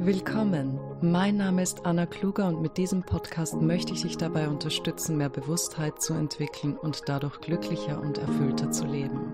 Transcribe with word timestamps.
Willkommen, 0.00 0.78
mein 1.00 1.36
Name 1.36 1.62
ist 1.62 1.86
Anna 1.86 2.04
Kluger 2.04 2.48
und 2.48 2.60
mit 2.60 2.76
diesem 2.76 3.04
Podcast 3.04 3.54
möchte 3.54 3.92
ich 3.92 4.02
dich 4.02 4.16
dabei 4.16 4.48
unterstützen, 4.48 5.16
mehr 5.16 5.28
Bewusstheit 5.28 6.02
zu 6.02 6.14
entwickeln 6.14 6.76
und 6.76 7.02
dadurch 7.06 7.40
glücklicher 7.40 8.00
und 8.00 8.18
erfüllter 8.18 8.70
zu 8.70 8.86
leben. 8.86 9.32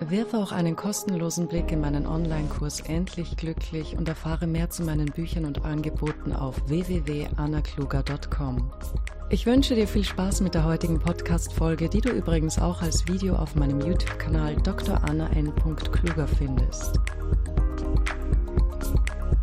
Wirfe 0.00 0.38
auch 0.38 0.52
einen 0.52 0.74
kostenlosen 0.74 1.48
Blick 1.48 1.70
in 1.70 1.80
meinen 1.80 2.06
Online-Kurs 2.06 2.80
Endlich 2.80 3.36
Glücklich 3.36 3.96
und 3.96 4.08
erfahre 4.08 4.46
mehr 4.46 4.70
zu 4.70 4.84
meinen 4.84 5.06
Büchern 5.06 5.44
und 5.44 5.64
Angeboten 5.64 6.32
auf 6.32 6.56
www.annakluger.com. 6.66 8.70
Ich 9.28 9.46
wünsche 9.46 9.74
dir 9.74 9.86
viel 9.86 10.04
Spaß 10.04 10.40
mit 10.40 10.54
der 10.54 10.64
heutigen 10.64 10.98
Podcast-Folge, 10.98 11.88
die 11.88 12.00
du 12.00 12.10
übrigens 12.10 12.58
auch 12.58 12.82
als 12.82 13.06
Video 13.06 13.36
auf 13.36 13.54
meinem 13.54 13.80
YouTube-Kanal 13.80 14.56
Dr. 14.56 15.04
Anna 15.04 15.28
N. 15.30 15.52
Kluger 15.54 16.26
findest. 16.26 16.98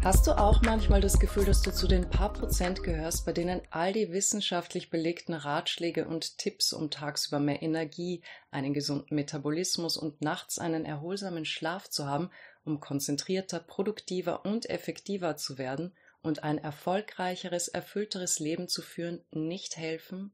Hast 0.04 0.26
du 0.26 0.38
auch 0.38 0.62
manchmal 0.62 1.02
das 1.02 1.20
Gefühl, 1.20 1.46
dass 1.46 1.62
du 1.62 1.72
zu 1.72 1.88
den 1.88 2.10
paar 2.10 2.32
Prozent 2.32 2.84
gehörst, 2.84 3.26
bei 3.26 3.34
denen 3.34 3.62
all 3.72 3.94
die 3.94 4.12
wissenschaftlich 4.12 4.90
belegten 4.90 5.34
Ratschläge 5.34 6.08
und 6.08 6.38
Tipps, 6.38 6.72
um 6.74 6.90
tagsüber 6.90 7.40
mehr 7.40 7.62
Energie, 7.62 8.22
einen 8.52 8.74
gesunden 8.74 9.16
Metabolismus 9.16 9.98
und 9.98 10.22
nachts 10.22 10.60
einen 10.60 10.86
erholsamen 10.86 11.46
Schlaf 11.46 11.90
zu 11.90 12.06
haben, 12.06 12.30
um 12.64 12.80
konzentrierter, 12.80 13.60
produktiver 13.60 14.46
und 14.46 14.70
effektiver 14.70 15.38
zu 15.38 15.58
werden– 15.58 15.94
und 16.28 16.44
ein 16.44 16.58
erfolgreicheres, 16.58 17.68
erfüllteres 17.68 18.40
Leben 18.40 18.68
zu 18.68 18.82
führen, 18.82 19.24
nicht 19.32 19.78
helfen? 19.78 20.32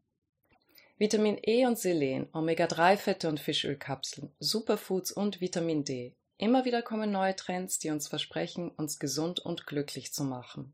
Vitamin 0.98 1.38
E 1.42 1.66
und 1.66 1.78
Selen, 1.78 2.28
Omega-3-Fette 2.34 3.28
und 3.30 3.40
Fischölkapseln, 3.40 4.34
Superfoods 4.40 5.12
und 5.12 5.42
Vitamin 5.42 5.84
D. 5.84 6.16
Immer 6.38 6.66
wieder 6.66 6.82
kommen 6.82 7.12
neue 7.12 7.36
Trends, 7.36 7.80
die 7.80 7.90
uns 7.90 8.08
versprechen, 8.08 8.70
uns 8.70 9.00
gesund 9.00 9.40
und 9.40 9.68
glücklich 9.68 10.14
zu 10.14 10.24
machen. 10.24 10.74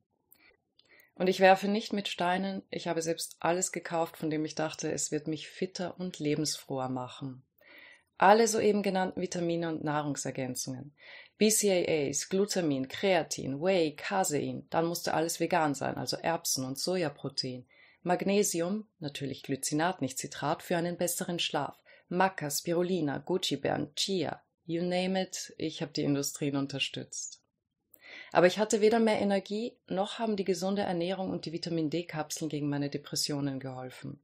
Und 1.16 1.28
ich 1.28 1.42
werfe 1.42 1.68
nicht 1.68 1.92
mit 1.92 2.08
Steinen, 2.08 2.64
ich 2.70 2.88
habe 2.88 3.02
selbst 3.02 3.36
alles 3.42 3.74
gekauft, 3.74 4.16
von 4.16 4.30
dem 4.30 4.46
ich 4.46 4.56
dachte, 4.56 4.90
es 4.90 5.12
wird 5.12 5.28
mich 5.28 5.50
fitter 5.50 6.00
und 6.00 6.18
lebensfroher 6.18 6.88
machen. 6.88 7.44
Alle 8.18 8.48
soeben 8.48 8.84
genannten 8.84 9.22
Vitamine 9.22 9.70
und 9.70 9.84
Nahrungsergänzungen. 9.84 10.94
BCAAs, 11.38 12.30
Glutamin, 12.30 12.88
Kreatin, 12.88 13.62
Whey, 13.62 13.96
Casein, 13.96 14.66
dann 14.70 14.86
musste 14.86 15.14
alles 15.14 15.40
vegan 15.40 15.74
sein, 15.74 15.96
also 15.96 16.18
Erbsen 16.18 16.66
und 16.66 16.80
Sojaprotein. 16.80 17.66
Magnesium, 18.02 18.88
natürlich 19.00 19.44
Glycinat, 19.44 20.02
nicht 20.02 20.18
Citrat, 20.18 20.64
für 20.64 20.78
einen 20.78 20.98
besseren 20.98 21.40
Schlaf. 21.40 21.78
Maca, 22.08 22.50
Spirulina, 22.50 23.20
Gucci-Beeren, 23.20 23.94
Chia, 23.96 24.42
you 24.70 24.84
name 24.84 25.20
it, 25.20 25.52
ich 25.58 25.82
habe 25.82 25.92
die 25.92 26.04
Industrien 26.04 26.56
unterstützt. 26.56 27.42
Aber 28.32 28.46
ich 28.46 28.60
hatte 28.60 28.82
weder 28.82 29.00
mehr 29.00 29.20
Energie, 29.20 29.76
noch 29.88 30.20
haben 30.20 30.36
die 30.36 30.46
gesunde 30.46 30.84
Ernährung 30.84 31.32
und 31.32 31.46
die 31.46 31.54
Vitamin 31.54 31.90
D-Kapseln 31.90 32.50
gegen 32.50 32.70
meine 32.70 32.92
Depressionen 32.92 33.60
geholfen. 33.60 34.22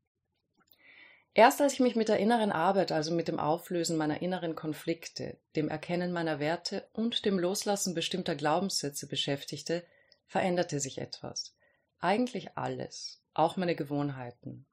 Erst 1.34 1.62
als 1.62 1.73
ich 1.73 1.80
mich 1.80 1.96
mit 1.96 2.10
der 2.10 2.20
inneren 2.20 2.52
Arbeit, 2.52 2.92
also 2.92 3.12
mit 3.12 3.28
dem 3.28 3.40
Auflösen 3.40 3.98
meiner 3.98 4.22
inneren 4.22 4.56
Konflikte, 4.56 5.38
dem 5.56 5.68
Erkennen 5.68 6.14
meiner 6.14 6.40
Werte 6.40 6.88
und 6.94 7.26
dem 7.26 7.40
Loslassen 7.40 7.96
bestimmter 7.96 8.36
Glaubenssätze 8.36 9.08
beschäftigte, 9.08 9.84
veränderte 10.28 10.80
sich 10.80 11.00
etwas. 11.00 11.56
Eigentlich 12.00 12.56
alles, 12.56 13.22
auch 13.34 13.58
meine 13.58 13.76
Gewohnheiten. 13.76 14.68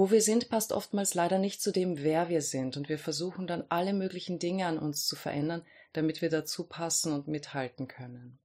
Wo 0.00 0.10
wir 0.10 0.22
sind, 0.22 0.48
passt 0.48 0.72
oftmals 0.72 1.12
leider 1.12 1.36
nicht 1.36 1.60
zu 1.60 1.72
dem, 1.72 2.02
wer 2.02 2.30
wir 2.30 2.40
sind, 2.40 2.78
und 2.78 2.88
wir 2.88 2.98
versuchen 2.98 3.46
dann 3.46 3.66
alle 3.68 3.92
möglichen 3.92 4.38
Dinge 4.38 4.64
an 4.64 4.78
uns 4.78 5.04
zu 5.04 5.14
verändern, 5.14 5.60
damit 5.92 6.22
wir 6.22 6.30
dazu 6.30 6.64
passen 6.64 7.12
und 7.12 7.28
mithalten 7.28 7.86
können. 7.86 8.38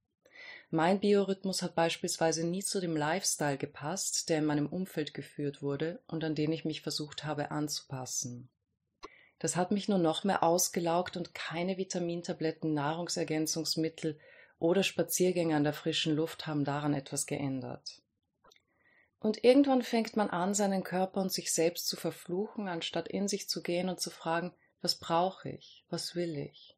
Mein 0.68 1.00
Biorhythmus 1.00 1.62
hat 1.62 1.74
beispielsweise 1.74 2.46
nie 2.46 2.62
zu 2.62 2.78
dem 2.78 2.94
Lifestyle 2.94 3.56
gepasst, 3.56 4.28
der 4.28 4.40
in 4.40 4.44
meinem 4.44 4.66
Umfeld 4.66 5.14
geführt 5.14 5.62
wurde 5.62 5.98
und 6.08 6.24
an 6.24 6.34
den 6.34 6.52
ich 6.52 6.66
mich 6.66 6.82
versucht 6.82 7.24
habe 7.24 7.50
anzupassen. 7.50 8.50
Das 9.38 9.56
hat 9.56 9.70
mich 9.70 9.88
nur 9.88 9.96
noch 9.96 10.24
mehr 10.24 10.42
ausgelaugt 10.42 11.16
und 11.16 11.32
keine 11.32 11.78
Vitamintabletten, 11.78 12.74
Nahrungsergänzungsmittel 12.74 14.18
oder 14.58 14.82
Spaziergänge 14.82 15.56
an 15.56 15.64
der 15.64 15.72
frischen 15.72 16.14
Luft 16.14 16.46
haben 16.46 16.66
daran 16.66 16.92
etwas 16.92 17.24
geändert. 17.24 18.02
Und 19.20 19.42
irgendwann 19.44 19.82
fängt 19.82 20.16
man 20.16 20.30
an, 20.30 20.54
seinen 20.54 20.84
Körper 20.84 21.20
und 21.20 21.32
sich 21.32 21.52
selbst 21.52 21.88
zu 21.88 21.96
verfluchen, 21.96 22.68
anstatt 22.68 23.08
in 23.08 23.28
sich 23.28 23.48
zu 23.48 23.62
gehen 23.62 23.88
und 23.88 24.00
zu 24.00 24.10
fragen, 24.10 24.52
was 24.82 24.96
brauche 24.96 25.48
ich, 25.48 25.84
was 25.88 26.14
will 26.14 26.36
ich? 26.36 26.76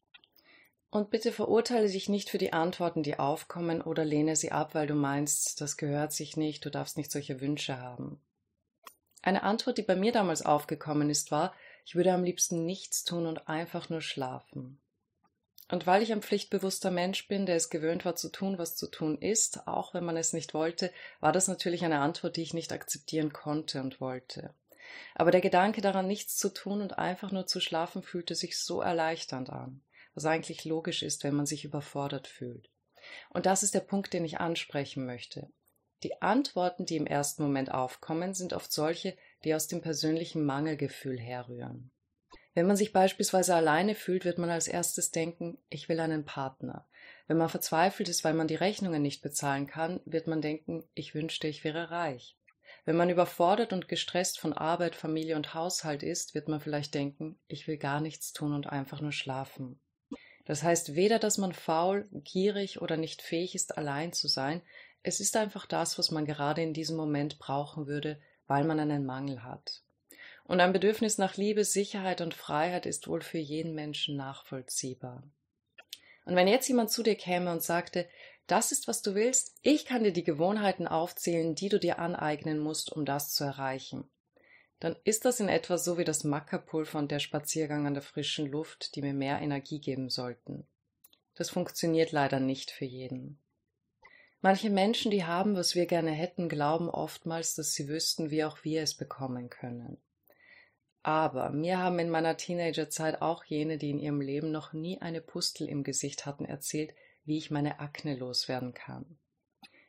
Und 0.90 1.10
bitte 1.10 1.32
verurteile 1.32 1.88
dich 1.88 2.08
nicht 2.08 2.30
für 2.30 2.38
die 2.38 2.52
Antworten, 2.52 3.02
die 3.02 3.18
aufkommen, 3.18 3.82
oder 3.82 4.04
lehne 4.04 4.36
sie 4.36 4.52
ab, 4.52 4.74
weil 4.74 4.86
du 4.86 4.94
meinst, 4.94 5.60
das 5.60 5.76
gehört 5.76 6.12
sich 6.12 6.36
nicht, 6.36 6.64
du 6.64 6.70
darfst 6.70 6.96
nicht 6.96 7.10
solche 7.10 7.40
Wünsche 7.40 7.78
haben. 7.78 8.20
Eine 9.20 9.42
Antwort, 9.42 9.76
die 9.76 9.82
bei 9.82 9.96
mir 9.96 10.12
damals 10.12 10.40
aufgekommen 10.42 11.10
ist, 11.10 11.30
war, 11.30 11.54
ich 11.84 11.94
würde 11.94 12.12
am 12.12 12.24
liebsten 12.24 12.64
nichts 12.64 13.04
tun 13.04 13.26
und 13.26 13.48
einfach 13.48 13.90
nur 13.90 14.00
schlafen. 14.00 14.78
Und 15.70 15.86
weil 15.86 16.02
ich 16.02 16.12
ein 16.12 16.22
pflichtbewusster 16.22 16.90
Mensch 16.90 17.28
bin, 17.28 17.44
der 17.44 17.56
es 17.56 17.68
gewöhnt 17.68 18.04
war 18.04 18.16
zu 18.16 18.30
tun, 18.30 18.58
was 18.58 18.76
zu 18.76 18.86
tun 18.86 19.18
ist, 19.18 19.66
auch 19.66 19.92
wenn 19.92 20.04
man 20.04 20.16
es 20.16 20.32
nicht 20.32 20.54
wollte, 20.54 20.90
war 21.20 21.32
das 21.32 21.46
natürlich 21.46 21.84
eine 21.84 22.00
Antwort, 22.00 22.36
die 22.36 22.42
ich 22.42 22.54
nicht 22.54 22.72
akzeptieren 22.72 23.32
konnte 23.32 23.80
und 23.80 24.00
wollte. 24.00 24.54
Aber 25.14 25.30
der 25.30 25.42
Gedanke 25.42 25.82
daran, 25.82 26.06
nichts 26.06 26.36
zu 26.36 26.48
tun 26.48 26.80
und 26.80 26.98
einfach 26.98 27.30
nur 27.32 27.46
zu 27.46 27.60
schlafen, 27.60 28.02
fühlte 28.02 28.34
sich 28.34 28.58
so 28.58 28.80
erleichternd 28.80 29.50
an 29.50 29.82
was 30.18 30.26
eigentlich 30.26 30.64
logisch 30.64 31.04
ist, 31.04 31.22
wenn 31.22 31.34
man 31.34 31.46
sich 31.46 31.64
überfordert 31.64 32.26
fühlt. 32.26 32.68
Und 33.30 33.46
das 33.46 33.62
ist 33.62 33.72
der 33.72 33.80
Punkt, 33.80 34.12
den 34.12 34.24
ich 34.24 34.40
ansprechen 34.40 35.06
möchte. 35.06 35.48
Die 36.02 36.20
Antworten, 36.20 36.86
die 36.86 36.96
im 36.96 37.06
ersten 37.06 37.44
Moment 37.44 37.72
aufkommen, 37.72 38.34
sind 38.34 38.52
oft 38.52 38.72
solche, 38.72 39.16
die 39.44 39.54
aus 39.54 39.68
dem 39.68 39.80
persönlichen 39.80 40.44
Mangelgefühl 40.44 41.20
herrühren. 41.20 41.92
Wenn 42.54 42.66
man 42.66 42.76
sich 42.76 42.92
beispielsweise 42.92 43.54
alleine 43.54 43.94
fühlt, 43.94 44.24
wird 44.24 44.38
man 44.38 44.50
als 44.50 44.68
erstes 44.68 45.10
denken, 45.10 45.58
ich 45.68 45.88
will 45.88 46.00
einen 46.00 46.24
Partner. 46.24 46.86
Wenn 47.26 47.36
man 47.36 47.48
verzweifelt 47.48 48.08
ist, 48.08 48.24
weil 48.24 48.34
man 48.34 48.48
die 48.48 48.54
Rechnungen 48.54 49.02
nicht 49.02 49.22
bezahlen 49.22 49.66
kann, 49.66 50.00
wird 50.04 50.26
man 50.26 50.40
denken, 50.40 50.84
ich 50.94 51.14
wünschte, 51.14 51.46
ich 51.46 51.62
wäre 51.62 51.90
reich. 51.90 52.36
Wenn 52.84 52.96
man 52.96 53.10
überfordert 53.10 53.72
und 53.72 53.86
gestresst 53.86 54.40
von 54.40 54.52
Arbeit, 54.52 54.94
Familie 54.94 55.36
und 55.36 55.52
Haushalt 55.54 56.02
ist, 56.02 56.34
wird 56.34 56.48
man 56.48 56.60
vielleicht 56.60 56.94
denken, 56.94 57.38
ich 57.46 57.66
will 57.68 57.76
gar 57.76 58.00
nichts 58.00 58.32
tun 58.32 58.54
und 58.54 58.66
einfach 58.66 59.00
nur 59.00 59.12
schlafen. 59.12 59.78
Das 60.46 60.62
heißt 60.62 60.94
weder, 60.94 61.18
dass 61.18 61.36
man 61.36 61.52
faul, 61.52 62.08
gierig 62.10 62.80
oder 62.80 62.96
nicht 62.96 63.20
fähig 63.20 63.54
ist, 63.54 63.76
allein 63.76 64.14
zu 64.14 64.28
sein, 64.28 64.62
es 65.02 65.20
ist 65.20 65.36
einfach 65.36 65.66
das, 65.66 65.98
was 65.98 66.10
man 66.10 66.24
gerade 66.24 66.62
in 66.62 66.72
diesem 66.72 66.96
Moment 66.96 67.38
brauchen 67.38 67.86
würde, 67.86 68.18
weil 68.46 68.64
man 68.64 68.80
einen 68.80 69.04
Mangel 69.04 69.42
hat. 69.42 69.82
Und 70.48 70.58
ein 70.60 70.72
Bedürfnis 70.72 71.16
nach 71.16 71.36
Liebe, 71.36 71.64
Sicherheit 71.64 72.20
und 72.20 72.34
Freiheit 72.34 72.86
ist 72.86 73.06
wohl 73.06 73.20
für 73.20 73.38
jeden 73.38 73.76
Menschen 73.76 74.16
nachvollziehbar. 74.16 75.22
Und 76.24 76.34
wenn 76.34 76.48
jetzt 76.48 76.66
jemand 76.66 76.90
zu 76.90 77.04
dir 77.04 77.14
käme 77.14 77.52
und 77.52 77.62
sagte, 77.62 78.08
das 78.48 78.72
ist, 78.72 78.88
was 78.88 79.00
du 79.00 79.14
willst, 79.14 79.54
ich 79.62 79.86
kann 79.86 80.02
dir 80.02 80.12
die 80.12 80.24
Gewohnheiten 80.24 80.88
aufzählen, 80.88 81.54
die 81.54 81.68
du 81.68 81.78
dir 81.78 82.00
aneignen 82.00 82.58
musst, 82.58 82.90
um 82.90 83.04
das 83.04 83.32
zu 83.32 83.44
erreichen 83.44 84.10
dann 84.80 84.96
ist 85.04 85.24
das 85.24 85.40
in 85.40 85.48
etwa 85.48 85.76
so 85.76 85.98
wie 85.98 86.04
das 86.04 86.24
Mackerpulver 86.24 86.98
und 86.98 87.10
der 87.10 87.18
Spaziergang 87.18 87.86
an 87.86 87.94
der 87.94 88.02
frischen 88.02 88.46
Luft, 88.46 88.94
die 88.94 89.02
mir 89.02 89.14
mehr 89.14 89.40
Energie 89.40 89.80
geben 89.80 90.08
sollten. 90.08 90.66
Das 91.34 91.50
funktioniert 91.50 92.12
leider 92.12 92.40
nicht 92.40 92.70
für 92.70 92.84
jeden. 92.84 93.38
Manche 94.40 94.70
Menschen, 94.70 95.10
die 95.10 95.24
haben, 95.24 95.56
was 95.56 95.74
wir 95.74 95.86
gerne 95.86 96.12
hätten, 96.12 96.48
glauben 96.48 96.88
oftmals, 96.88 97.56
dass 97.56 97.72
sie 97.72 97.88
wüssten, 97.88 98.30
wie 98.30 98.44
auch 98.44 98.62
wir 98.62 98.82
es 98.82 98.94
bekommen 98.94 99.50
können. 99.50 99.98
Aber 101.02 101.50
mir 101.50 101.78
haben 101.78 101.98
in 101.98 102.10
meiner 102.10 102.36
Teenagerzeit 102.36 103.22
auch 103.22 103.44
jene, 103.44 103.78
die 103.78 103.90
in 103.90 103.98
ihrem 103.98 104.20
Leben 104.20 104.50
noch 104.50 104.72
nie 104.72 105.00
eine 105.00 105.20
Pustel 105.20 105.68
im 105.68 105.84
Gesicht 105.84 106.26
hatten, 106.26 106.44
erzählt, 106.44 106.94
wie 107.24 107.38
ich 107.38 107.50
meine 107.50 107.80
Akne 107.80 108.16
loswerden 108.16 108.74
kann. 108.74 109.18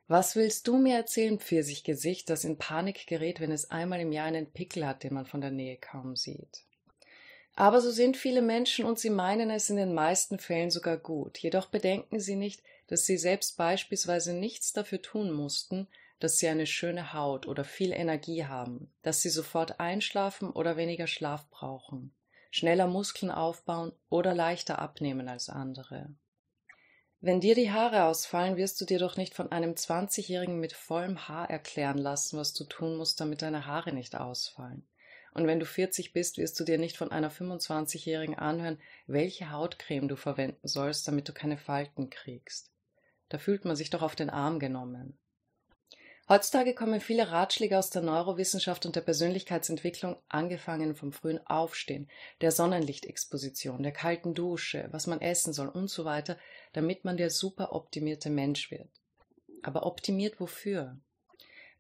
Was 0.08 0.36
willst 0.36 0.68
du 0.68 0.78
mir 0.78 0.96
erzählen, 0.96 1.40
Pfirsichgesicht, 1.40 2.30
das 2.30 2.44
in 2.44 2.58
Panik 2.58 3.06
gerät, 3.06 3.40
wenn 3.40 3.52
es 3.52 3.70
einmal 3.70 4.00
im 4.00 4.12
Jahr 4.12 4.26
einen 4.26 4.52
Pickel 4.52 4.88
hat, 4.88 5.04
den 5.04 5.14
man 5.14 5.26
von 5.26 5.40
der 5.40 5.52
Nähe 5.52 5.78
kaum 5.78 6.16
sieht? 6.16 6.66
Aber 7.56 7.82
so 7.82 7.92
sind 7.92 8.18
viele 8.18 8.42
Menschen 8.42 8.86
und 8.86 8.98
sie 8.98 9.10
meinen 9.10 9.50
es 9.50 9.70
in 9.70 9.76
den 9.76 9.94
meisten 9.94 10.40
Fällen 10.40 10.72
sogar 10.72 10.98
gut. 10.98 11.38
Jedoch 11.38 11.68
bedenken 11.68 12.20
sie 12.20 12.36
nicht, 12.36 12.64
dass 12.88 13.06
sie 13.06 13.18
selbst 13.18 13.58
beispielsweise 13.58 14.34
nichts 14.34 14.74
dafür 14.74 15.02
tun 15.02 15.32
mussten, 15.32 15.88
dass 16.20 16.38
sie 16.38 16.48
eine 16.48 16.68
schöne 16.68 17.14
Haut 17.14 17.48
oder 17.48 17.64
viel 17.64 17.92
Energie 17.92 18.46
haben, 18.46 18.92
dass 19.02 19.22
sie 19.22 19.30
sofort 19.30 19.80
einschlafen 19.80 20.52
oder 20.52 20.78
weniger 20.78 21.08
Schlaf 21.08 21.50
brauchen, 21.50 22.14
schneller 22.52 22.88
Muskeln 22.88 23.32
aufbauen 23.32 23.94
oder 24.10 24.36
leichter 24.36 24.80
abnehmen 24.80 25.30
als 25.30 25.50
andere. 25.50 26.14
Wenn 27.22 27.42
dir 27.42 27.54
die 27.54 27.72
Haare 27.72 28.06
ausfallen, 28.06 28.56
wirst 28.56 28.80
du 28.80 28.86
dir 28.86 29.00
doch 29.00 29.18
nicht 29.18 29.34
von 29.34 29.52
einem 29.52 29.74
20-Jährigen 29.74 30.60
mit 30.60 30.72
vollem 30.72 31.28
Haar 31.28 31.50
erklären 31.50 31.98
lassen, 31.98 32.38
was 32.38 32.54
du 32.54 32.64
tun 32.64 32.96
musst, 32.96 33.20
damit 33.20 33.42
deine 33.42 33.66
Haare 33.66 33.92
nicht 33.92 34.16
ausfallen. 34.16 34.88
Und 35.34 35.46
wenn 35.46 35.60
du 35.60 35.66
40 35.66 36.14
bist, 36.14 36.38
wirst 36.38 36.60
du 36.60 36.64
dir 36.64 36.78
nicht 36.78 36.98
von 36.98 37.12
einer 37.12 37.30
25-Jährigen 37.30 38.36
anhören, 38.36 38.80
welche 39.06 39.52
Hautcreme 39.52 40.08
du 40.08 40.16
verwenden 40.16 40.68
sollst, 40.68 41.08
damit 41.08 41.28
du 41.28 41.34
keine 41.34 41.58
Falten 41.58 42.10
kriegst. 42.10 42.72
Da 43.28 43.38
fühlt 43.38 43.66
man 43.66 43.76
sich 43.76 43.90
doch 43.90 44.02
auf 44.02 44.16
den 44.16 44.30
Arm 44.30 44.60
genommen. 44.60 45.18
Heutzutage 46.30 46.76
kommen 46.76 47.02
viele 47.02 47.32
Ratschläge 47.32 47.76
aus 47.80 47.90
der 47.90 48.04
Neurowissenschaft 48.04 48.86
und 48.86 48.96
der 48.96 49.02
Persönlichkeitsentwicklung, 49.02 50.16
angefangen 50.28 50.96
vom 50.96 51.12
frühen 51.12 51.44
Aufstehen, 51.48 52.08
der 52.42 52.52
Sonnenlichtexposition, 52.52 53.82
der 53.82 53.94
kalten 53.94 54.36
Dusche, 54.36 54.90
was 54.92 55.08
man 55.08 55.22
essen 55.22 55.54
soll 55.54 55.70
und 55.70 55.90
so 55.90 56.06
weiter, 56.06 56.38
damit 56.72 57.04
man 57.04 57.18
der 57.18 57.32
super 57.32 57.74
optimierte 57.74 58.30
Mensch 58.30 58.70
wird. 58.70 58.90
Aber 59.64 59.88
optimiert 59.88 60.40
wofür? 60.40 61.00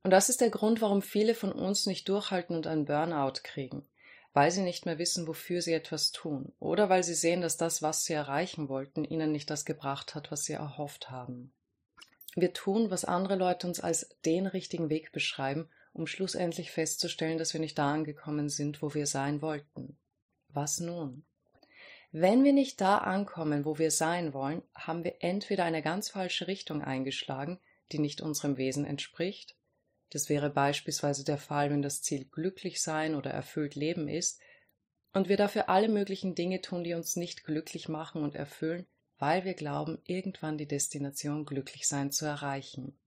Und 0.01 0.09
das 0.09 0.29
ist 0.29 0.41
der 0.41 0.49
Grund, 0.49 0.81
warum 0.81 1.03
viele 1.03 1.35
von 1.35 1.51
uns 1.51 1.85
nicht 1.85 2.09
durchhalten 2.09 2.55
und 2.55 2.65
einen 2.65 2.85
Burnout 2.85 3.41
kriegen, 3.43 3.87
weil 4.33 4.49
sie 4.49 4.63
nicht 4.63 4.83
mehr 4.87 4.97
wissen, 4.97 5.27
wofür 5.27 5.61
sie 5.61 5.73
etwas 5.73 6.11
tun, 6.11 6.53
oder 6.59 6.89
weil 6.89 7.03
sie 7.03 7.13
sehen, 7.13 7.41
dass 7.41 7.57
das, 7.57 7.83
was 7.83 8.03
sie 8.03 8.13
erreichen 8.13 8.67
wollten, 8.67 9.05
ihnen 9.05 9.31
nicht 9.31 9.51
das 9.51 9.63
gebracht 9.63 10.15
hat, 10.15 10.31
was 10.31 10.45
sie 10.45 10.53
erhofft 10.53 11.11
haben. 11.11 11.53
Wir 12.39 12.53
tun, 12.53 12.91
was 12.91 13.05
andere 13.05 13.35
Leute 13.35 13.67
uns 13.67 13.79
als 13.79 14.15
den 14.25 14.47
richtigen 14.47 14.89
Weg 14.89 15.11
beschreiben, 15.11 15.69
um 15.93 16.07
schlussendlich 16.07 16.71
festzustellen, 16.71 17.37
dass 17.37 17.53
wir 17.53 17.59
nicht 17.59 17.77
da 17.77 17.93
angekommen 17.93 18.49
sind, 18.49 18.81
wo 18.81 18.93
wir 18.93 19.07
sein 19.07 19.41
wollten. 19.41 19.97
Was 20.49 20.79
nun? 20.79 21.25
Wenn 22.11 22.43
wir 22.43 22.53
nicht 22.53 22.81
da 22.81 22.99
ankommen, 22.99 23.65
wo 23.65 23.77
wir 23.77 23.91
sein 23.91 24.33
wollen, 24.33 24.63
haben 24.73 25.03
wir 25.03 25.15
entweder 25.19 25.63
eine 25.63 25.81
ganz 25.81 26.09
falsche 26.09 26.47
Richtung 26.47 26.81
eingeschlagen, 26.81 27.59
die 27.91 27.99
nicht 27.99 28.21
unserem 28.21 28.57
Wesen 28.57 28.85
entspricht, 28.85 29.55
das 30.11 30.27
wäre 30.27 30.49
beispielsweise 30.49 31.23
der 31.23 31.37
Fall, 31.37 31.69
wenn 31.69 31.81
das 31.81 32.01
Ziel 32.01 32.25
glücklich 32.25 32.81
sein 32.81 33.15
oder 33.15 33.29
erfüllt 33.31 33.75
Leben 33.75 34.07
ist, 34.07 34.41
und 35.13 35.27
wir 35.27 35.37
dafür 35.37 35.69
alle 35.69 35.89
möglichen 35.89 36.35
Dinge 36.35 36.61
tun, 36.61 36.83
die 36.83 36.93
uns 36.93 37.15
nicht 37.15 37.43
glücklich 37.43 37.89
machen 37.89 38.21
und 38.23 38.35
erfüllen, 38.35 38.85
weil 39.19 39.43
wir 39.43 39.53
glauben, 39.53 39.99
irgendwann 40.05 40.57
die 40.57 40.67
Destination 40.67 41.45
glücklich 41.45 41.87
sein 41.87 42.11
zu 42.11 42.25
erreichen. 42.25 42.97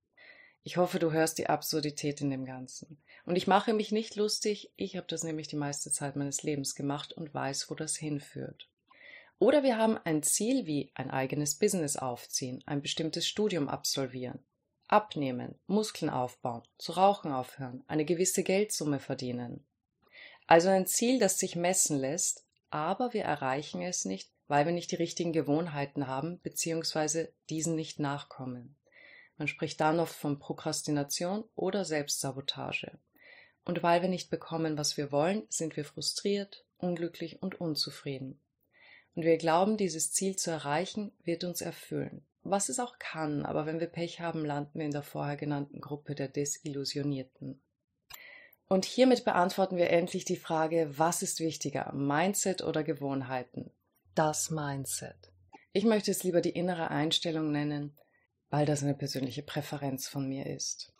Ich 0.62 0.76
hoffe, 0.76 1.00
du 1.00 1.10
hörst 1.10 1.38
die 1.38 1.48
Absurdität 1.48 2.20
in 2.20 2.30
dem 2.30 2.44
Ganzen. 2.44 3.02
Und 3.24 3.34
ich 3.34 3.48
mache 3.48 3.72
mich 3.72 3.90
nicht 3.90 4.14
lustig, 4.14 4.70
ich 4.76 4.96
habe 4.96 5.06
das 5.08 5.24
nämlich 5.24 5.48
die 5.48 5.56
meiste 5.56 5.90
Zeit 5.90 6.14
meines 6.14 6.44
Lebens 6.44 6.74
gemacht 6.76 7.12
und 7.12 7.34
weiß, 7.34 7.68
wo 7.68 7.74
das 7.74 7.96
hinführt. 7.96 8.68
Oder 9.40 9.64
wir 9.64 9.76
haben 9.76 9.98
ein 10.04 10.22
Ziel 10.22 10.66
wie 10.66 10.92
ein 10.94 11.10
eigenes 11.10 11.56
Business 11.56 11.96
aufziehen, 11.96 12.62
ein 12.66 12.80
bestimmtes 12.80 13.26
Studium 13.26 13.68
absolvieren, 13.68 14.38
abnehmen, 14.86 15.58
Muskeln 15.66 16.10
aufbauen, 16.10 16.62
zu 16.78 16.92
rauchen 16.92 17.32
aufhören, 17.32 17.82
eine 17.88 18.04
gewisse 18.04 18.44
Geldsumme 18.44 19.00
verdienen. 19.00 19.64
Also 20.46 20.68
ein 20.68 20.86
Ziel, 20.86 21.18
das 21.18 21.40
sich 21.40 21.56
messen 21.56 21.98
lässt, 21.98 22.44
aber 22.70 23.12
wir 23.14 23.24
erreichen 23.24 23.82
es 23.82 24.04
nicht, 24.04 24.30
weil 24.52 24.66
wir 24.66 24.74
nicht 24.74 24.90
die 24.90 24.96
richtigen 24.96 25.32
Gewohnheiten 25.32 26.08
haben 26.08 26.38
bzw. 26.40 27.28
diesen 27.48 27.74
nicht 27.74 27.98
nachkommen. 27.98 28.76
Man 29.38 29.48
spricht 29.48 29.80
dann 29.80 29.98
oft 29.98 30.14
von 30.14 30.38
Prokrastination 30.38 31.44
oder 31.56 31.86
Selbstsabotage. 31.86 32.98
Und 33.64 33.82
weil 33.82 34.02
wir 34.02 34.10
nicht 34.10 34.28
bekommen, 34.28 34.76
was 34.76 34.98
wir 34.98 35.10
wollen, 35.10 35.44
sind 35.48 35.74
wir 35.78 35.86
frustriert, 35.86 36.66
unglücklich 36.76 37.42
und 37.42 37.62
unzufrieden. 37.62 38.38
Und 39.14 39.22
wir 39.22 39.38
glauben, 39.38 39.78
dieses 39.78 40.12
Ziel 40.12 40.36
zu 40.36 40.50
erreichen, 40.50 41.12
wird 41.24 41.44
uns 41.44 41.62
erfüllen. 41.62 42.20
Was 42.42 42.68
es 42.68 42.78
auch 42.78 42.98
kann, 42.98 43.46
aber 43.46 43.64
wenn 43.64 43.80
wir 43.80 43.86
Pech 43.86 44.20
haben, 44.20 44.44
landen 44.44 44.80
wir 44.80 44.84
in 44.84 44.92
der 44.92 45.02
vorher 45.02 45.38
genannten 45.38 45.80
Gruppe 45.80 46.14
der 46.14 46.28
Desillusionierten. 46.28 47.58
Und 48.68 48.84
hiermit 48.84 49.24
beantworten 49.24 49.78
wir 49.78 49.88
endlich 49.88 50.26
die 50.26 50.36
Frage, 50.36 50.90
was 50.98 51.22
ist 51.22 51.40
wichtiger, 51.40 51.90
Mindset 51.94 52.62
oder 52.62 52.84
Gewohnheiten? 52.84 53.70
Das 54.14 54.50
Mindset. 54.50 55.32
Ich 55.72 55.84
möchte 55.84 56.10
es 56.10 56.22
lieber 56.22 56.42
die 56.42 56.50
innere 56.50 56.90
Einstellung 56.90 57.50
nennen, 57.50 57.96
weil 58.50 58.66
das 58.66 58.82
eine 58.82 58.92
persönliche 58.92 59.42
Präferenz 59.42 60.06
von 60.06 60.28
mir 60.28 60.44
ist. 60.44 60.92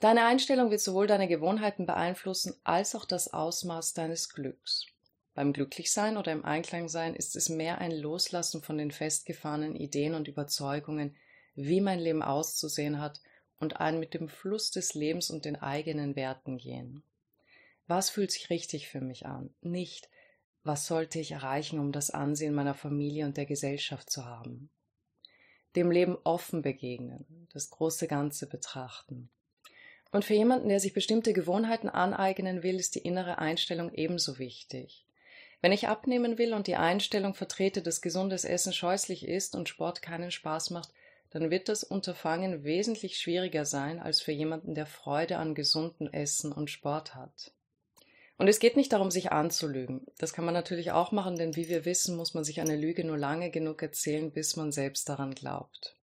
Deine 0.00 0.26
Einstellung 0.26 0.72
wird 0.72 0.80
sowohl 0.80 1.06
deine 1.06 1.28
Gewohnheiten 1.28 1.86
beeinflussen 1.86 2.56
als 2.64 2.96
auch 2.96 3.04
das 3.04 3.32
Ausmaß 3.32 3.94
deines 3.94 4.28
Glücks. 4.28 4.86
Beim 5.34 5.52
Glücklichsein 5.52 6.16
oder 6.16 6.32
im 6.32 6.44
Einklangsein 6.44 7.14
ist 7.14 7.36
es 7.36 7.48
mehr 7.48 7.78
ein 7.78 7.92
Loslassen 7.92 8.60
von 8.60 8.76
den 8.76 8.90
festgefahrenen 8.90 9.76
Ideen 9.76 10.14
und 10.14 10.26
Überzeugungen, 10.26 11.14
wie 11.54 11.80
mein 11.80 12.00
Leben 12.00 12.24
auszusehen 12.24 13.00
hat, 13.00 13.20
und 13.60 13.80
ein 13.80 14.00
mit 14.00 14.14
dem 14.14 14.28
Fluss 14.28 14.72
des 14.72 14.94
Lebens 14.94 15.30
und 15.30 15.44
den 15.44 15.54
eigenen 15.54 16.16
Werten 16.16 16.58
gehen. 16.58 17.04
Was 17.86 18.10
fühlt 18.10 18.32
sich 18.32 18.50
richtig 18.50 18.88
für 18.88 19.00
mich 19.00 19.26
an? 19.26 19.54
Nicht, 19.60 20.08
was 20.64 20.86
sollte 20.86 21.18
ich 21.18 21.32
erreichen, 21.32 21.78
um 21.78 21.92
das 21.92 22.10
Ansehen 22.10 22.54
meiner 22.54 22.74
Familie 22.74 23.24
und 23.24 23.36
der 23.36 23.46
Gesellschaft 23.46 24.10
zu 24.10 24.24
haben? 24.24 24.70
Dem 25.76 25.90
Leben 25.90 26.16
offen 26.24 26.62
begegnen, 26.62 27.48
das 27.52 27.70
große 27.70 28.08
Ganze 28.08 28.46
betrachten. 28.48 29.30
Und 30.10 30.24
für 30.24 30.34
jemanden, 30.34 30.68
der 30.68 30.80
sich 30.80 30.94
bestimmte 30.94 31.32
Gewohnheiten 31.32 31.88
aneignen 31.88 32.62
will, 32.62 32.76
ist 32.76 32.94
die 32.94 33.00
innere 33.00 33.38
Einstellung 33.38 33.92
ebenso 33.92 34.38
wichtig. 34.38 35.04
Wenn 35.60 35.72
ich 35.72 35.88
abnehmen 35.88 36.38
will 36.38 36.54
und 36.54 36.66
die 36.66 36.76
Einstellung 36.76 37.34
vertrete, 37.34 37.82
dass 37.82 38.00
gesundes 38.00 38.44
Essen 38.44 38.72
scheußlich 38.72 39.26
ist 39.26 39.54
und 39.54 39.68
Sport 39.68 40.02
keinen 40.02 40.30
Spaß 40.30 40.70
macht, 40.70 40.90
dann 41.30 41.50
wird 41.50 41.68
das 41.68 41.84
Unterfangen 41.84 42.64
wesentlich 42.64 43.18
schwieriger 43.18 43.64
sein 43.64 43.98
als 44.00 44.22
für 44.22 44.32
jemanden, 44.32 44.74
der 44.74 44.86
Freude 44.86 45.36
an 45.36 45.54
gesundem 45.54 46.08
Essen 46.12 46.52
und 46.52 46.70
Sport 46.70 47.14
hat. 47.14 47.52
Und 48.38 48.46
es 48.46 48.60
geht 48.60 48.76
nicht 48.76 48.92
darum, 48.92 49.10
sich 49.10 49.32
anzulügen. 49.32 50.06
Das 50.16 50.32
kann 50.32 50.44
man 50.44 50.54
natürlich 50.54 50.92
auch 50.92 51.10
machen, 51.10 51.36
denn 51.36 51.56
wie 51.56 51.68
wir 51.68 51.84
wissen, 51.84 52.16
muss 52.16 52.34
man 52.34 52.44
sich 52.44 52.60
eine 52.60 52.76
Lüge 52.76 53.04
nur 53.04 53.18
lange 53.18 53.50
genug 53.50 53.82
erzählen, 53.82 54.30
bis 54.30 54.54
man 54.54 54.70
selbst 54.70 55.08
daran 55.08 55.34
glaubt. 55.34 55.96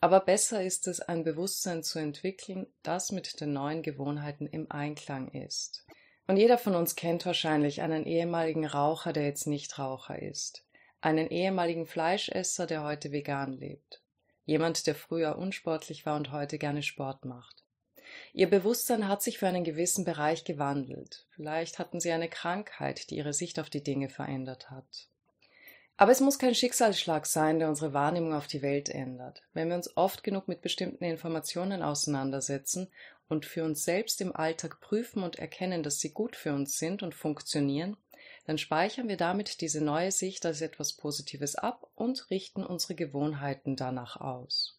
Aber 0.00 0.20
besser 0.20 0.62
ist 0.62 0.86
es, 0.86 1.00
ein 1.00 1.24
Bewusstsein 1.24 1.82
zu 1.82 1.98
entwickeln, 1.98 2.68
das 2.84 3.10
mit 3.10 3.40
den 3.40 3.52
neuen 3.52 3.82
Gewohnheiten 3.82 4.46
im 4.46 4.70
Einklang 4.70 5.32
ist. 5.32 5.84
Und 6.28 6.36
jeder 6.36 6.58
von 6.58 6.76
uns 6.76 6.94
kennt 6.94 7.26
wahrscheinlich 7.26 7.82
einen 7.82 8.06
ehemaligen 8.06 8.64
Raucher, 8.64 9.12
der 9.12 9.24
jetzt 9.24 9.48
nicht 9.48 9.76
Raucher 9.80 10.22
ist. 10.22 10.64
Einen 11.00 11.28
ehemaligen 11.28 11.86
Fleischesser, 11.86 12.66
der 12.66 12.84
heute 12.84 13.10
vegan 13.10 13.54
lebt. 13.54 14.00
Jemand, 14.44 14.86
der 14.86 14.94
früher 14.94 15.36
unsportlich 15.36 16.06
war 16.06 16.16
und 16.16 16.30
heute 16.30 16.58
gerne 16.58 16.82
Sport 16.82 17.24
macht. 17.24 17.64
Ihr 18.32 18.48
Bewusstsein 18.48 19.08
hat 19.08 19.22
sich 19.22 19.38
für 19.38 19.48
einen 19.48 19.64
gewissen 19.64 20.04
Bereich 20.04 20.44
gewandelt. 20.44 21.26
Vielleicht 21.30 21.78
hatten 21.78 22.00
sie 22.00 22.12
eine 22.12 22.28
Krankheit, 22.28 23.10
die 23.10 23.16
ihre 23.16 23.32
Sicht 23.32 23.58
auf 23.58 23.70
die 23.70 23.82
Dinge 23.82 24.08
verändert 24.08 24.70
hat. 24.70 25.08
Aber 25.96 26.12
es 26.12 26.20
muss 26.20 26.38
kein 26.38 26.54
Schicksalsschlag 26.54 27.26
sein, 27.26 27.58
der 27.58 27.68
unsere 27.68 27.92
Wahrnehmung 27.92 28.32
auf 28.32 28.46
die 28.46 28.62
Welt 28.62 28.88
ändert. 28.88 29.42
Wenn 29.52 29.68
wir 29.68 29.74
uns 29.74 29.96
oft 29.96 30.22
genug 30.22 30.46
mit 30.46 30.62
bestimmten 30.62 31.02
Informationen 31.02 31.82
auseinandersetzen 31.82 32.88
und 33.28 33.44
für 33.44 33.64
uns 33.64 33.84
selbst 33.84 34.20
im 34.20 34.34
Alltag 34.34 34.80
prüfen 34.80 35.24
und 35.24 35.40
erkennen, 35.40 35.82
dass 35.82 35.98
sie 35.98 36.10
gut 36.10 36.36
für 36.36 36.52
uns 36.52 36.78
sind 36.78 37.02
und 37.02 37.16
funktionieren, 37.16 37.96
dann 38.46 38.58
speichern 38.58 39.08
wir 39.08 39.16
damit 39.16 39.60
diese 39.60 39.80
neue 39.80 40.12
Sicht 40.12 40.46
als 40.46 40.60
etwas 40.60 40.92
Positives 40.92 41.56
ab 41.56 41.90
und 41.96 42.30
richten 42.30 42.64
unsere 42.64 42.94
Gewohnheiten 42.94 43.74
danach 43.74 44.16
aus. 44.20 44.77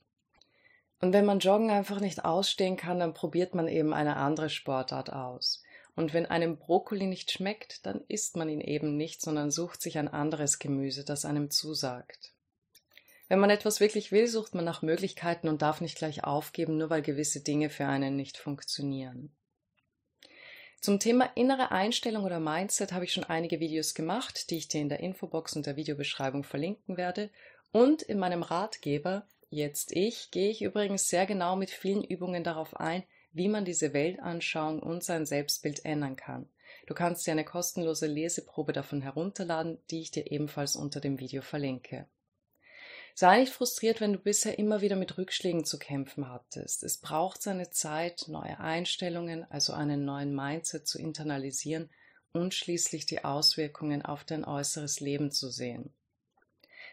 Und 1.01 1.13
wenn 1.13 1.25
man 1.25 1.39
Joggen 1.39 1.70
einfach 1.70 2.00
nicht 2.00 2.25
ausstehen 2.25 2.75
kann, 2.75 3.00
dann 3.00 3.13
probiert 3.13 3.56
man 3.56 3.68
eben 3.68 3.94
eine 3.94 4.18
andere 4.18 4.50
Sportart 4.50 5.12
aus. 5.13 5.63
Und 5.96 6.13
wenn 6.13 6.25
einem 6.25 6.58
Brokkoli 6.58 7.08
nicht 7.08 7.32
schmeckt, 7.32 7.86
dann 7.86 8.01
isst 8.08 8.38
man 8.38 8.50
ihn 8.50 8.62
eben 8.62 8.96
nicht, 8.98 9.22
sondern 9.22 9.51
sucht 9.51 9.82
sich 9.82 9.98
ein 9.98 10.08
anderes 10.08 10.60
Gemüse, 10.60 11.03
das 11.03 11.25
einem 11.25 11.50
zusagt. 11.51 12.34
Wenn 13.27 13.39
man 13.39 13.50
etwas 13.50 13.79
wirklich 13.79 14.12
will, 14.12 14.27
sucht 14.27 14.56
man 14.56 14.65
nach 14.65 14.82
Möglichkeiten 14.82 15.48
und 15.48 15.62
darf 15.62 15.82
nicht 15.82 15.98
gleich 15.98 16.24
aufgeben, 16.24 16.77
nur 16.77 16.89
weil 16.89 17.01
gewisse 17.01 17.41
Dinge 17.41 17.70
für 17.70 17.86
einen 17.86 18.15
nicht 18.15 18.38
funktionieren. 18.38 19.32
Zum 20.82 21.00
Thema 21.00 21.25
innere 21.36 21.72
Einstellung 21.72 22.24
oder 22.24 22.39
Mindset 22.39 22.94
habe 22.94 23.03
ich 23.03 23.12
schon 23.12 23.25
einige 23.25 23.60
Videos 23.60 23.94
gemacht, 23.94 24.50
die 24.50 24.58
ich 24.58 24.70
dir 24.70 24.79
in 24.79 24.89
der 24.89 25.01
Infobox 25.01 25.56
und 25.56 25.65
der 25.65 25.75
Videobeschreibung 25.75 26.44
verlinken 26.44 26.96
werde. 26.96 27.29
Und 27.72 28.01
in 28.01 28.18
meinem 28.18 28.41
Ratgeber 28.41 29.27
Jetzt 29.50 29.91
ich 29.91 30.29
gehe 30.29 30.51
ich 30.51 30.62
übrigens 30.62 31.10
sehr 31.10 31.25
genau 31.25 31.56
mit 31.56 31.72
vielen 31.72 32.03
Übungen 32.03 32.44
darauf 32.44 32.79
ein, 32.79 33.03
wie 33.32 33.48
man 33.48 33.65
diese 33.65 33.94
Weltanschauung 33.94 34.79
und 34.79 35.03
sein 35.03 35.25
Selbstbild 35.25 35.86
ändern 35.86 36.15
kann. 36.15 36.48
Du 36.86 36.94
kannst 36.94 37.25
dir 37.25 37.32
eine 37.32 37.46
kostenlose 37.46 38.08
Leseprobe 38.08 38.74
davon 38.74 39.01
herunterladen, 39.01 39.79
die 39.89 40.01
ich 40.01 40.12
dir 40.12 40.32
ebenfalls 40.32 40.75
unter 40.75 41.00
dem 41.00 41.20
Video 41.20 41.41
verlinke. 41.41 42.08
Sei 43.15 43.39
nicht 43.39 43.51
frustriert, 43.51 44.01
wenn 44.01 44.13
du 44.13 44.20
bisher 44.20 44.58
immer 44.60 44.82
wieder 44.82 44.96
mit 44.96 45.18
Rückschlägen 45.18 45.65
zu 45.65 45.77
kämpfen 45.77 46.29
hattest. 46.29 46.84
Es 46.84 47.00
braucht 47.00 47.41
seine 47.41 47.70
Zeit, 47.70 48.25
neue 48.27 48.60
Einstellungen, 48.60 49.46
also 49.51 49.74
einen 49.74 50.06
neuen 50.06 50.34
Mindset 50.34 50.88
zu 50.88 51.00
internalisieren 51.00 51.89
und 52.32 52.53
schließlich 52.53 53.08
die 53.08 53.24
Auswirkungen 53.25 54.03
auf 54.03 54.24
dein 54.24 54.46
äußeres 54.46 55.00
Leben 55.00 55.32
zu 55.32 55.50
sehen. 55.50 55.94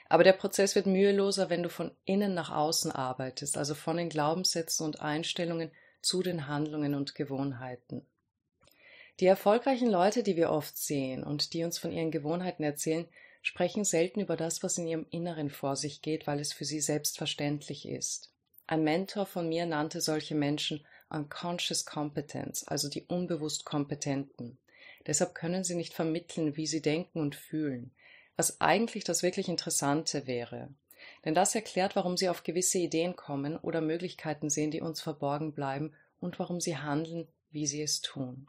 Aber 0.09 0.25
der 0.25 0.33
Prozess 0.33 0.75
wird 0.75 0.87
müheloser, 0.87 1.51
wenn 1.51 1.63
du 1.63 1.69
von 1.69 1.91
innen 2.05 2.35
nach 2.35 2.51
außen 2.51 2.93
arbeitest, 2.93 3.59
also 3.59 3.75
von 3.75 3.97
den 3.97 4.09
Glaubenssätzen 4.09 4.87
und 4.87 5.01
Einstellungen 5.01 5.71
zu 6.01 6.23
den 6.23 6.47
Handlungen 6.47 6.95
und 6.95 7.15
Gewohnheiten. 7.15 8.07
Die 9.19 9.27
erfolgreichen 9.27 9.89
Leute, 9.89 10.23
die 10.23 10.37
wir 10.37 10.51
oft 10.51 10.77
sehen 10.77 11.25
und 11.25 11.55
die 11.55 11.65
uns 11.65 11.79
von 11.79 11.91
ihren 11.91 12.11
Gewohnheiten 12.11 12.63
erzählen, 12.63 13.07
sprechen 13.41 13.85
selten 13.85 14.21
über 14.21 14.37
das, 14.37 14.63
was 14.63 14.77
in 14.77 14.87
ihrem 14.87 15.07
Inneren 15.11 15.51
vor 15.51 15.77
sich 15.77 16.03
geht, 16.03 16.27
weil 16.27 16.41
es 16.41 16.53
für 16.53 16.65
sie 16.65 16.81
selbstverständlich 16.81 17.89
ist. 17.89 18.33
Ein 18.67 18.85
Mentor 18.85 19.25
von 19.25 19.49
mir 19.49 19.67
nannte 19.67 20.01
solche 20.01 20.35
Menschen 20.35 20.85
Unconscious 21.09 21.87
Competence, 21.87 22.67
also 22.67 22.89
die 22.89 23.05
unbewusst 23.07 23.65
Kompetenten. 23.65 24.59
Deshalb 25.07 25.35
können 25.35 25.63
sie 25.63 25.77
nicht 25.77 25.95
vermitteln, 25.95 26.57
wie 26.57 26.67
sie 26.67 26.83
denken 26.83 27.21
und 27.21 27.37
fühlen, 27.37 27.93
was 28.37 28.61
eigentlich 28.61 29.05
das 29.05 29.23
wirklich 29.23 29.49
Interessante 29.49 30.26
wäre. 30.26 30.69
Denn 31.25 31.35
das 31.35 31.55
erklärt, 31.55 31.97
warum 31.97 32.16
sie 32.16 32.28
auf 32.28 32.43
gewisse 32.43 32.78
Ideen 32.78 33.16
kommen 33.16 33.57
oder 33.57 33.81
Möglichkeiten 33.81 34.50
sehen, 34.50 34.71
die 34.71 34.81
uns 34.81 35.00
verborgen 35.00 35.52
bleiben 35.52 35.95
und 36.21 36.38
warum 36.38 36.61
sie 36.61 36.76
handeln, 36.76 37.28
wie 37.50 37.66
sie 37.66 37.83
es 37.83 38.00
tun. 38.00 38.49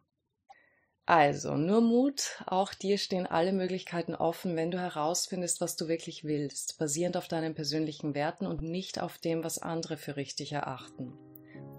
Also, 1.05 1.55
nur 1.55 1.79
Mut, 1.79 2.43
auch 2.47 2.73
dir 2.73 2.97
stehen 2.97 3.27
alle 3.27 3.53
Möglichkeiten 3.53 4.13
offen, 4.13 4.57
wenn 4.57 4.71
du 4.71 4.77
herausfindest, 4.77 5.61
was 5.61 5.77
du 5.77 5.87
wirklich 5.87 6.25
willst, 6.25 6.77
basierend 6.79 7.15
auf 7.15 7.29
deinen 7.29 7.55
persönlichen 7.55 8.13
Werten 8.13 8.45
und 8.45 8.61
nicht 8.61 8.99
auf 8.99 9.17
dem, 9.17 9.41
was 9.41 9.57
andere 9.57 9.95
für 9.95 10.17
richtig 10.17 10.51
erachten. 10.51 11.13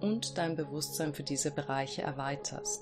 Und 0.01 0.39
dein 0.39 0.55
Bewusstsein 0.55 1.13
für 1.13 1.23
diese 1.23 1.51
Bereiche 1.51 2.01
erweiterst. 2.01 2.81